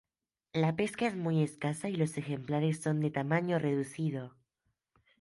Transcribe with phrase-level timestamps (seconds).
[0.53, 4.33] La pesca es muy escasa y los ejemplares son de tamaño reducido.